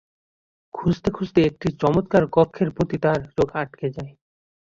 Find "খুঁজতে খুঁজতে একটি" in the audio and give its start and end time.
0.73-1.67